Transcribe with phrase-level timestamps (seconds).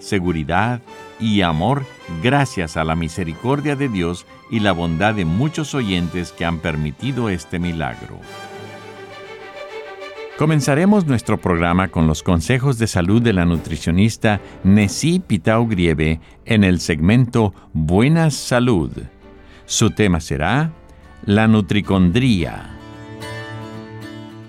[0.00, 0.80] seguridad
[1.20, 1.84] y amor
[2.22, 7.28] gracias a la misericordia de Dios y la bondad de muchos oyentes que han permitido
[7.28, 8.18] este milagro.
[10.40, 16.64] Comenzaremos nuestro programa con los consejos de salud de la nutricionista Nessie Pitao Grieve en
[16.64, 18.90] el segmento Buena Salud.
[19.66, 20.72] Su tema será
[21.26, 22.79] la nutricondría.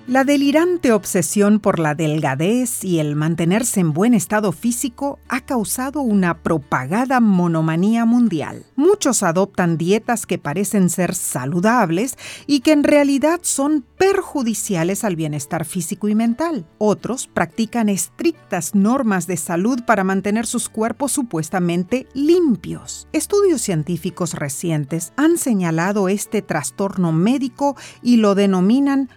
[0.07, 6.01] La delirante obsesión por la delgadez y el mantenerse en buen estado físico ha causado
[6.01, 8.65] una propagada monomanía mundial.
[8.75, 15.65] Muchos adoptan dietas que parecen ser saludables y que en realidad son perjudiciales al bienestar
[15.65, 16.65] físico y mental.
[16.79, 23.07] Otros practican estrictas normas de salud para mantener sus cuerpos supuestamente limpios.
[23.13, 29.09] Estudios científicos recientes han señalado este trastorno médico y lo denominan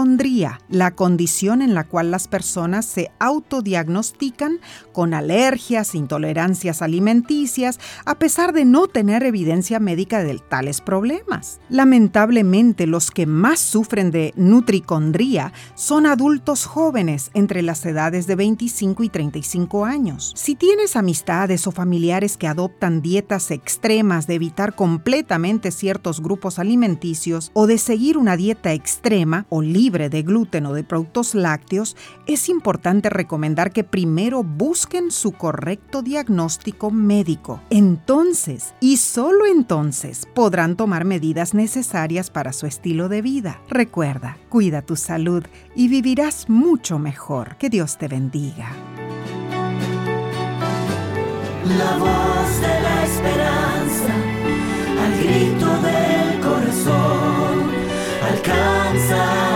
[0.00, 4.58] nutricondría la condición en la cual las personas se autodiagnostican
[4.92, 11.60] con alergias, intolerancias alimenticias, a pesar de no tener evidencia médica de tales problemas.
[11.68, 19.02] Lamentablemente, los que más sufren de nutricondría son adultos jóvenes entre las edades de 25
[19.02, 20.32] y 35 años.
[20.34, 27.50] Si tienes amistades o familiares que adoptan dietas extremas de evitar completamente ciertos grupos alimenticios
[27.52, 31.96] o de seguir una dieta extrema o libre de gluten o de productos lácteos,
[32.26, 37.60] es importante recomendar que primero busquen su correcto diagnóstico médico.
[37.70, 43.60] Entonces, y solo entonces, podrán tomar medidas necesarias para su estilo de vida.
[43.68, 47.56] Recuerda, cuida tu salud y vivirás mucho mejor.
[47.56, 48.70] Que Dios te bendiga.
[51.78, 54.14] La voz de la esperanza,
[55.04, 57.70] al grito del corazón,
[58.22, 59.49] alcanza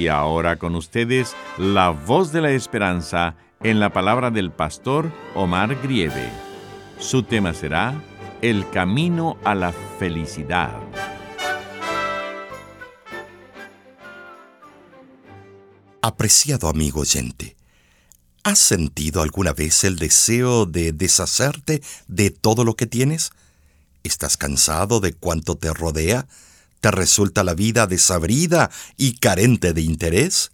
[0.00, 5.76] Y ahora con ustedes la voz de la esperanza en la palabra del pastor Omar
[5.82, 6.26] Grieve.
[6.98, 8.02] Su tema será
[8.40, 10.72] El camino a la felicidad.
[16.00, 17.58] Apreciado amigo oyente,
[18.42, 23.32] ¿has sentido alguna vez el deseo de deshacerte de todo lo que tienes?
[24.02, 26.26] ¿Estás cansado de cuanto te rodea?
[26.80, 30.52] ¿Te resulta la vida desabrida y carente de interés?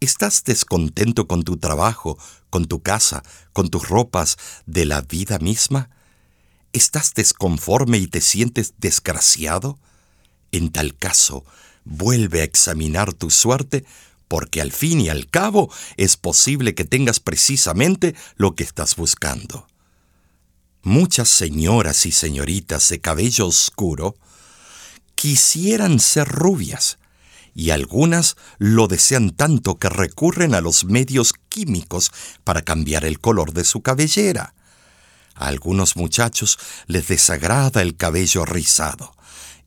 [0.00, 2.18] ¿Estás descontento con tu trabajo,
[2.50, 3.22] con tu casa,
[3.52, 4.36] con tus ropas,
[4.66, 5.90] de la vida misma?
[6.72, 9.78] ¿Estás desconforme y te sientes desgraciado?
[10.52, 11.44] En tal caso,
[11.84, 13.84] vuelve a examinar tu suerte
[14.28, 19.66] porque al fin y al cabo es posible que tengas precisamente lo que estás buscando.
[20.82, 24.16] Muchas señoras y señoritas de cabello oscuro
[25.22, 26.98] quisieran ser rubias,
[27.54, 32.10] y algunas lo desean tanto que recurren a los medios químicos
[32.42, 34.56] para cambiar el color de su cabellera.
[35.36, 36.58] A algunos muchachos
[36.88, 39.14] les desagrada el cabello rizado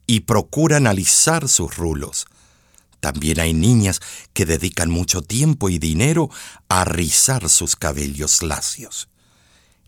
[0.05, 2.25] y procuran alisar sus rulos.
[2.99, 4.01] También hay niñas
[4.33, 6.29] que dedican mucho tiempo y dinero
[6.67, 9.07] a rizar sus cabellos lacios.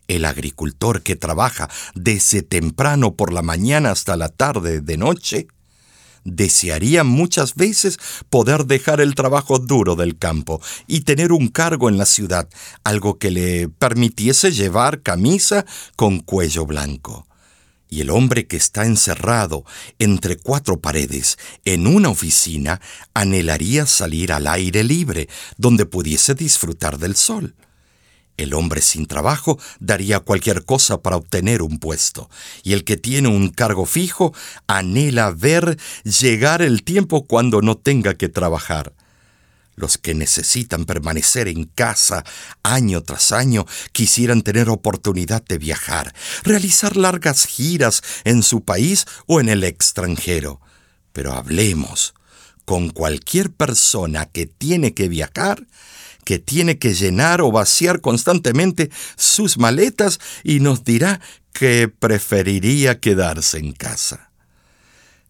[0.06, 5.46] El agricultor que trabaja desde temprano por la mañana hasta la tarde de noche
[6.36, 7.98] desearía muchas veces
[8.30, 12.48] poder dejar el trabajo duro del campo y tener un cargo en la ciudad,
[12.84, 15.64] algo que le permitiese llevar camisa
[15.96, 17.26] con cuello blanco.
[17.90, 19.64] Y el hombre que está encerrado
[19.98, 22.80] entre cuatro paredes en una oficina
[23.14, 27.54] anhelaría salir al aire libre, donde pudiese disfrutar del sol.
[28.38, 32.30] El hombre sin trabajo daría cualquier cosa para obtener un puesto,
[32.62, 34.32] y el que tiene un cargo fijo
[34.68, 38.94] anhela ver llegar el tiempo cuando no tenga que trabajar.
[39.74, 42.24] Los que necesitan permanecer en casa
[42.62, 46.14] año tras año quisieran tener oportunidad de viajar,
[46.44, 50.60] realizar largas giras en su país o en el extranjero.
[51.12, 52.14] Pero hablemos
[52.64, 55.66] con cualquier persona que tiene que viajar
[56.28, 61.22] que tiene que llenar o vaciar constantemente sus maletas y nos dirá
[61.54, 64.30] que preferiría quedarse en casa.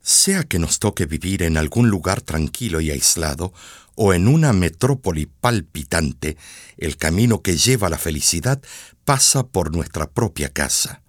[0.02, 3.52] Sea que nos toque vivir en algún lugar tranquilo y aislado,
[3.94, 6.36] o en una metrópoli palpitante,
[6.78, 8.60] el camino que lleva a la felicidad
[9.04, 11.02] pasa por nuestra propia casa.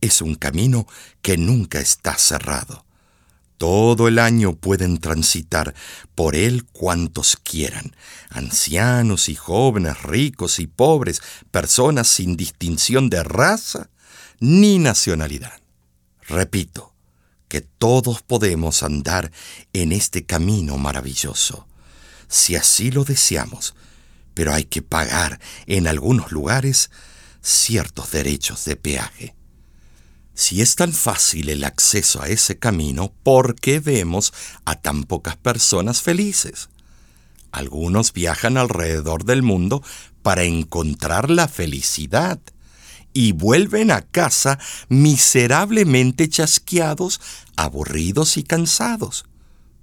[0.00, 0.86] Es un camino
[1.22, 2.84] que nunca está cerrado.
[3.58, 5.74] Todo el año pueden transitar
[6.14, 7.94] por él cuantos quieran,
[8.30, 13.90] ancianos y jóvenes, ricos y pobres, personas sin distinción de raza
[14.40, 15.60] ni nacionalidad.
[16.26, 16.94] Repito,
[17.48, 19.30] que todos podemos andar
[19.72, 21.68] en este camino maravilloso,
[22.26, 23.74] si así lo deseamos,
[24.34, 26.90] pero hay que pagar en algunos lugares
[27.40, 29.36] ciertos derechos de peaje.
[30.34, 34.32] Si es tan fácil el acceso a ese camino, ¿por qué vemos
[34.64, 36.70] a tan pocas personas felices?
[37.52, 39.82] Algunos viajan alrededor del mundo
[40.22, 42.40] para encontrar la felicidad
[43.12, 44.58] y vuelven a casa
[44.88, 47.20] miserablemente chasqueados,
[47.54, 49.26] aburridos y cansados.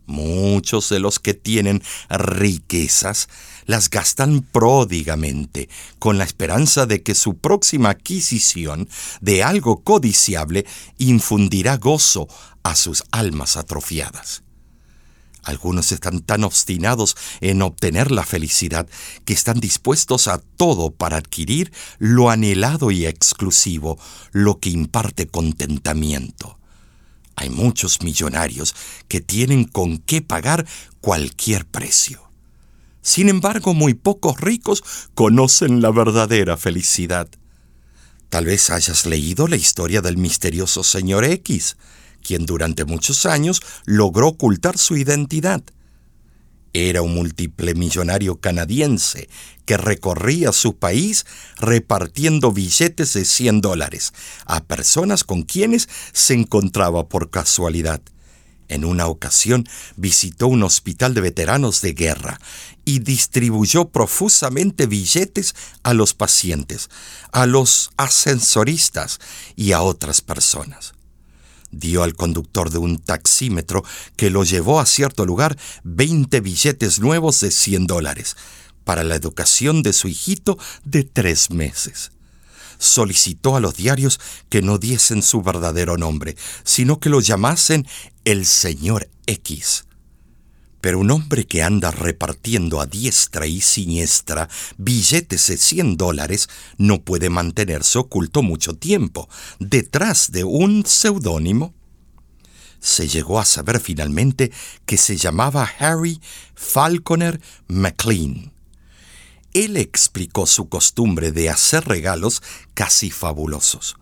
[0.06, 3.30] Muchos de los que tienen riquezas
[3.66, 5.70] las gastan pródigamente,
[6.00, 8.90] con la esperanza de que su próxima adquisición
[9.22, 10.66] de algo codiciable
[10.98, 12.28] infundirá gozo
[12.64, 14.44] a sus almas atrofiadas.
[15.44, 18.88] Algunos están tan obstinados en obtener la felicidad
[19.26, 23.98] que están dispuestos a todo para adquirir lo anhelado y exclusivo,
[24.32, 26.61] lo que imparte contentamiento.
[27.36, 28.76] Hay muchos millonarios
[29.08, 30.66] que tienen con qué pagar
[31.00, 32.22] cualquier precio.
[33.02, 34.84] Sin embargo, muy pocos ricos
[35.16, 37.28] conocen la verdadera felicidad.
[38.30, 41.78] Tal vez hayas leído la historia del misterioso señor X,
[42.22, 45.64] quien durante muchos años logró ocultar su identidad.
[46.74, 49.28] Era un múltiple millonario canadiense
[49.66, 51.26] que recorría su país
[51.58, 54.14] repartiendo billetes de 100 dólares
[54.46, 58.02] a personas con quienes se encontraba por casualidad.
[58.70, 62.40] En una ocasión visitó un hospital de veteranos de guerra
[62.86, 66.90] y distribuyó profusamente billetes a los pacientes,
[67.34, 69.20] a los ascensoristas
[69.58, 70.94] y a otras personas
[71.72, 73.84] dio al conductor de un taxímetro
[74.16, 78.36] que lo llevó a cierto lugar 20 billetes nuevos de 100 dólares
[78.84, 82.12] para la educación de su hijito de tres meses.
[82.78, 84.20] Solicitó a los diarios
[84.50, 87.88] que no diesen su verdadero nombre, sino que lo llamasen
[88.26, 89.86] el señor X
[90.82, 97.04] pero un hombre que anda repartiendo a diestra y siniestra billetes de 100 dólares no
[97.04, 99.30] puede mantenerse oculto mucho tiempo
[99.60, 101.74] detrás de un seudónimo.
[102.80, 104.52] Se llegó a saber finalmente
[104.88, 106.20] que se llamaba Harry
[106.56, 108.52] Falconer McLean.
[109.54, 112.42] Él explicó su costumbre de hacer regalos
[112.74, 113.98] casi fabulosos.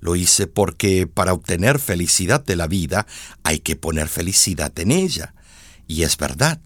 [0.00, 3.06] Lo hice porque para obtener felicidad de la vida
[3.42, 5.33] hay que poner felicidad en ella
[5.86, 6.60] y es verdad,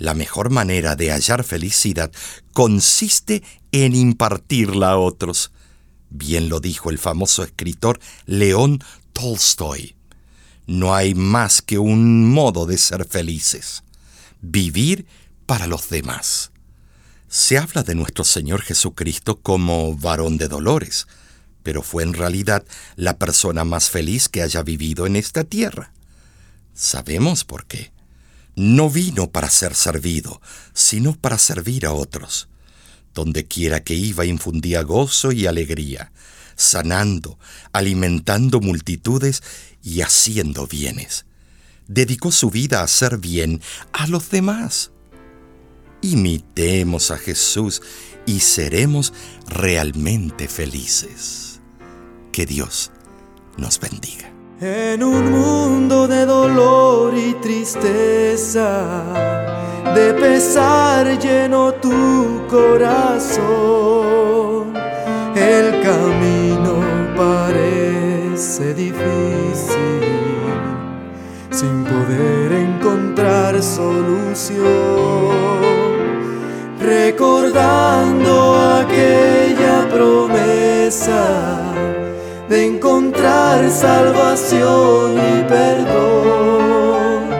[0.00, 2.10] la mejor manera de hallar felicidad
[2.54, 5.52] consiste en impartirla a otros.
[6.08, 9.94] Bien lo dijo el famoso escritor León Tolstoy.
[10.66, 13.82] No hay más que un modo de ser felices,
[14.40, 15.06] vivir
[15.44, 16.50] para los demás.
[17.28, 21.08] Se habla de nuestro Señor Jesucristo como varón de dolores,
[21.62, 22.64] pero fue en realidad
[22.96, 25.92] la persona más feliz que haya vivido en esta tierra.
[26.72, 27.92] Sabemos por qué
[28.60, 30.42] no vino para ser servido,
[30.74, 32.48] sino para servir a otros.
[33.14, 36.12] Donde quiera que iba infundía gozo y alegría,
[36.56, 37.38] sanando,
[37.72, 39.42] alimentando multitudes
[39.82, 41.24] y haciendo bienes.
[41.88, 43.62] Dedicó su vida a hacer bien
[43.94, 44.90] a los demás.
[46.02, 47.80] Imitemos a Jesús
[48.26, 49.14] y seremos
[49.46, 51.60] realmente felices.
[52.30, 52.90] Que Dios
[53.56, 54.29] nos bendiga.
[54.62, 58.84] En un mundo de dolor y tristeza,
[59.94, 63.44] de pesar lleno tu corazón,
[65.34, 66.74] el camino
[67.16, 70.02] parece difícil,
[71.50, 74.60] sin poder encontrar solución,
[76.78, 80.90] recordando aquella de
[83.70, 87.30] salvación y perdón.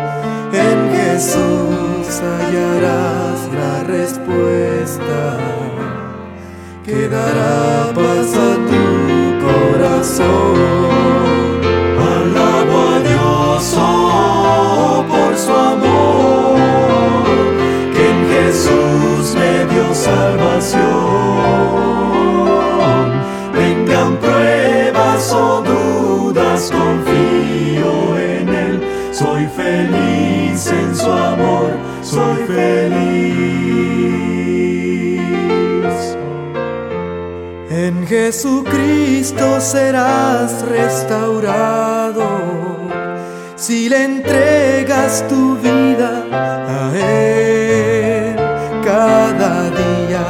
[0.52, 5.38] En Jesús hallarás la respuesta
[6.84, 8.84] que dará paz a tu
[9.44, 10.79] corazón.
[38.10, 42.26] Jesucristo serás restaurado
[43.54, 48.34] si le entregas tu vida a Él.
[48.84, 50.24] Cada día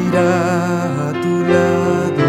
[0.00, 2.26] irá a tu lado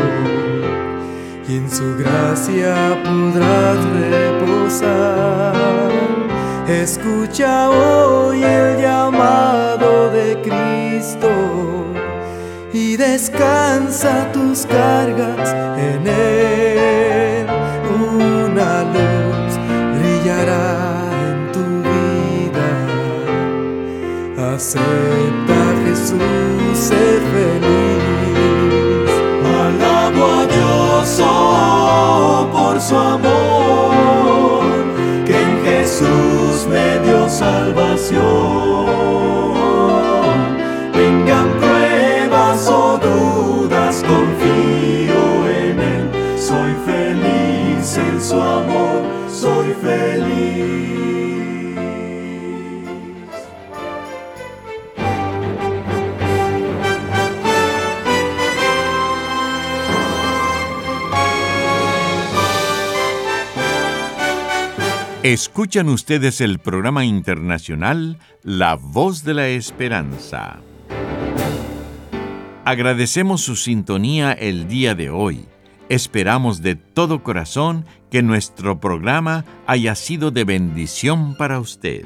[1.48, 3.78] y en su gracia podrás
[4.12, 5.56] reposar.
[6.68, 8.44] Escucha hoy
[12.98, 17.48] descansa tus cargas en Él.
[17.90, 19.54] Una luz
[19.98, 22.70] brillará en tu vida.
[24.54, 29.12] Acepta Jesús, ser feliz.
[29.66, 34.64] Alabo a Dios oh, por su amor,
[35.26, 38.45] que en Jesús me dio salvación.
[65.26, 70.60] Escuchan ustedes el programa internacional La Voz de la Esperanza.
[72.64, 75.48] Agradecemos su sintonía el día de hoy.
[75.90, 82.06] Esperamos de todo corazón que nuestro programa haya sido de bendición para usted.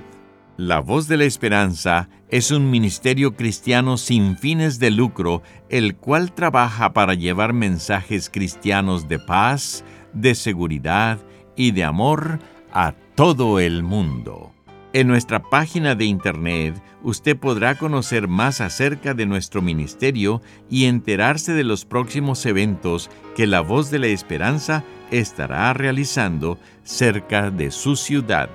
[0.55, 6.31] La Voz de la Esperanza es un ministerio cristiano sin fines de lucro, el cual
[6.31, 9.83] trabaja para llevar mensajes cristianos de paz,
[10.13, 11.19] de seguridad
[11.57, 12.39] y de amor
[12.71, 14.53] a todo el mundo.
[14.93, 21.51] En nuestra página de internet usted podrá conocer más acerca de nuestro ministerio y enterarse
[21.51, 27.97] de los próximos eventos que la voz de la esperanza estará realizando cerca de su
[27.97, 28.49] ciudad.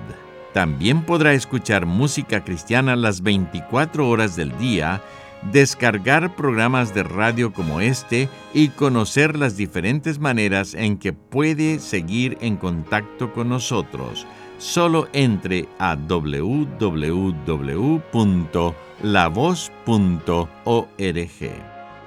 [0.51, 5.03] También podrá escuchar música cristiana las 24 horas del día,
[5.51, 12.39] descargar programas de radio como este y conocer las diferentes maneras en que puede seguir
[12.41, 14.25] en contacto con nosotros
[14.57, 16.85] solo entre a www.lavoz.org.